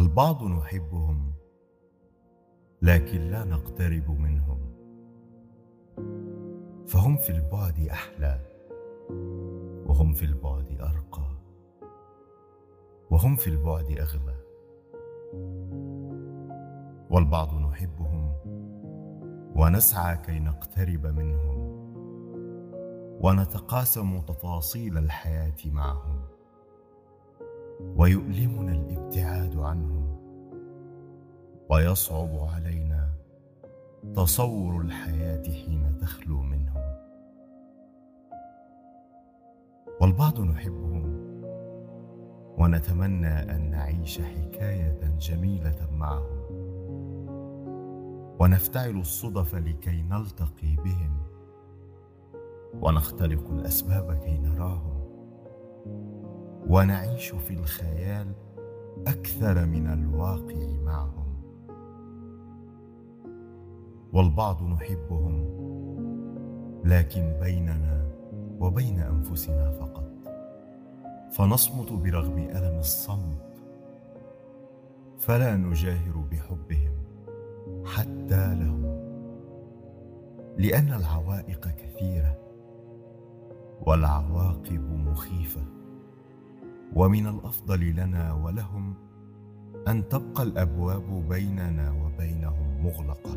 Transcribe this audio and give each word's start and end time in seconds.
والبعض 0.00 0.44
نحبهم 0.44 1.32
لكن 2.82 3.20
لا 3.20 3.44
نقترب 3.44 4.10
منهم. 4.10 4.60
فهم 6.86 7.16
في 7.16 7.30
البعد 7.30 7.78
أحلى 7.78 8.40
وهم 9.86 10.12
في 10.12 10.24
البعد 10.24 10.80
أرقى 10.80 11.30
وهم 13.10 13.36
في 13.36 13.46
البعد 13.46 13.90
أغلى. 13.90 14.36
والبعض 17.10 17.54
نحبهم 17.54 18.32
ونسعى 19.56 20.16
كي 20.16 20.38
نقترب 20.38 21.06
منهم 21.06 21.60
ونتقاسم 23.20 24.20
تفاصيل 24.20 24.98
الحياة 24.98 25.56
معهم. 25.64 26.39
ويؤلمنا 27.96 28.72
الابتعاد 28.72 29.56
عنهم 29.56 30.16
ويصعب 31.70 32.30
علينا 32.54 33.10
تصور 34.16 34.80
الحياة 34.80 35.42
حين 35.42 35.98
تخلو 36.00 36.42
منهم 36.42 36.82
والبعض 40.00 40.40
نحبهم 40.40 41.30
ونتمنى 42.58 43.54
أن 43.56 43.70
نعيش 43.70 44.20
حكاية 44.20 45.16
جميلة 45.20 45.88
معهم 45.92 46.40
ونفتعل 48.40 49.00
الصدف 49.00 49.54
لكي 49.54 50.02
نلتقي 50.02 50.76
بهم. 50.76 51.20
ونختلق 52.74 53.50
الأسباب 53.50 54.14
كي 54.24 54.38
نراهم 54.38 54.79
ونعيش 56.70 57.30
في 57.30 57.54
الخيال 57.54 58.32
أكثر 59.06 59.66
من 59.66 59.86
الواقع 59.86 60.66
معهم. 60.84 61.34
والبعض 64.12 64.62
نحبهم 64.62 65.44
لكن 66.84 67.32
بيننا 67.40 68.10
وبين 68.60 68.98
أنفسنا 68.98 69.70
فقط. 69.70 70.10
فنصمت 71.32 71.92
برغم 71.92 72.38
ألم 72.38 72.78
الصمت 72.78 73.62
فلا 75.18 75.56
نجاهر 75.56 76.16
بحبهم 76.30 76.94
حتى 77.84 78.54
لهم. 78.54 79.00
لأن 80.58 80.92
العوائق 80.92 81.68
كثيرة 81.68 82.38
والعواقب 83.86 84.90
مخيفة. 84.90 85.79
ومن 86.94 87.26
الأفضل 87.26 87.80
لنا 87.90 88.32
ولهم 88.32 88.94
أن 89.88 90.08
تبقى 90.08 90.42
الأبواب 90.42 91.28
بيننا 91.28 91.90
وبينهم 91.90 92.84
مغلقة. 92.84 93.36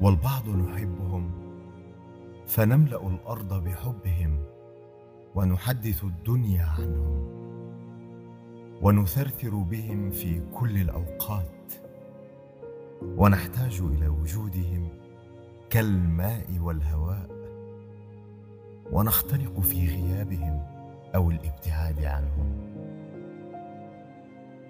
والبعض 0.00 0.48
نحبهم 0.48 1.30
فنملأ 2.46 3.08
الأرض 3.08 3.64
بحبهم 3.64 4.44
ونحدث 5.34 6.04
الدنيا 6.04 6.64
عنهم 6.64 7.28
ونثرثر 8.82 9.50
بهم 9.50 10.10
في 10.10 10.40
كل 10.54 10.76
الأوقات 10.76 11.72
ونحتاج 13.02 13.80
إلى 13.80 14.08
وجودهم 14.08 14.88
كالماء 15.70 16.46
والهواء 16.60 17.28
ونختنق 18.92 19.60
في 19.60 19.86
غيابهم 19.86 20.77
أو 21.14 21.30
الابتعاد 21.30 22.04
عنهم. 22.04 22.68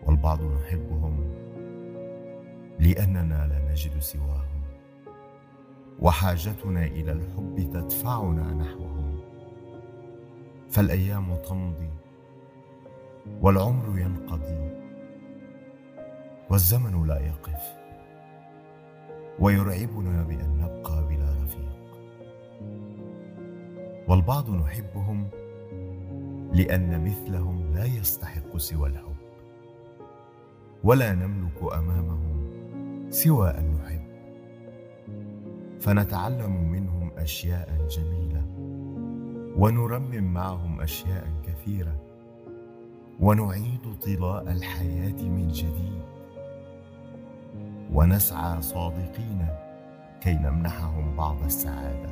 والبعض 0.07 0.43
نحبهم 0.43 1.35
لأننا 2.81 3.47
لا 3.47 3.73
نجد 3.73 3.99
سواهم. 3.99 4.63
وحاجتنا 6.01 6.85
إلى 6.85 7.13
الحب 7.13 7.71
تدفعنا 7.73 8.55
نحوهم. 8.55 9.21
فالأيام 10.71 11.37
تمضي 11.37 11.91
والعمر 13.41 13.99
ينقضي 13.99 14.71
والزمن 16.51 17.07
لا 17.07 17.19
يقف. 17.19 17.79
ويرعبنا 19.39 20.23
بأن 20.23 20.59
نبقى 20.59 21.07
بلا 21.09 21.33
رفيق. 21.45 21.79
والبعض 24.09 24.51
نحبهم 24.51 25.29
لأن 26.53 27.05
مثلهم 27.05 27.75
لا 27.75 27.85
يستحق 27.85 28.57
سوى 28.57 28.89
الحب. 28.89 29.17
ولا 30.85 31.15
نملك 31.15 31.63
أمامهم 31.63 32.51
سوى 33.11 33.51
أن 33.51 33.75
نحب. 33.75 34.09
فنتعلم 35.81 36.71
منهم 36.71 37.11
أشياء 37.17 37.87
جميلة 37.91 38.47
ونرمم 39.57 40.35
معهم 40.35 40.81
أشياء 40.81 41.27
كثيرة 41.47 42.01
ونعيد 43.21 43.95
طلاء 44.05 44.53
الحياة 44.53 45.23
من 45.23 45.49
جديد. 45.49 46.03
ونسعى 47.93 48.63
صادقين 48.63 49.47
كي 50.21 50.35
نمنحهم 50.35 51.17
بعض 51.17 51.43
السعادة. 51.45 52.11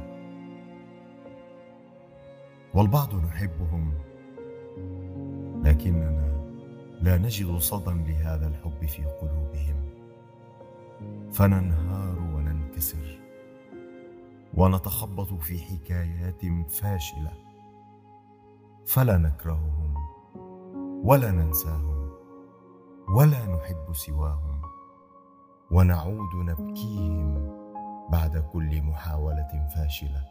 والبعض 2.74 3.14
نحبهم 3.14 3.92
لكننا 5.66 6.46
لا 7.00 7.18
نجد 7.18 7.56
صدى 7.58 8.12
لهذا 8.12 8.46
الحب 8.46 8.86
في 8.86 9.04
قلوبهم. 9.04 9.88
فننهار 11.32 12.18
وننكسر. 12.18 13.18
ونتخبط 14.54 15.34
في 15.34 15.58
حكايات 15.58 16.70
فاشلة. 16.70 17.32
فلا 18.86 19.16
نكرههم. 19.16 19.94
ولا 21.04 21.30
ننساهم. 21.30 22.10
ولا 23.08 23.46
نحب 23.46 23.92
سواهم. 23.92 24.62
ونعود 25.70 26.34
نبكيهم 26.34 27.50
بعد 28.10 28.38
كل 28.52 28.82
محاولة 28.82 29.68
فاشلة. 29.74 30.24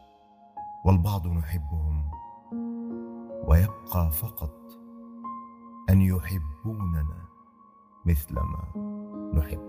والبعض 0.84 1.26
نحبهم. 1.26 2.10
ويبقى 3.48 4.10
فقط 4.12 4.65
أن 5.90 6.00
يحبوننا 6.00 7.26
مثلما 8.06 8.64
نحبهم 9.34 9.65